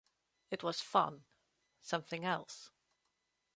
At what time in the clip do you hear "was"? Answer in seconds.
0.63-0.81